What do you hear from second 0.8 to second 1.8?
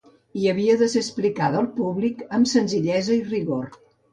de ser explicada al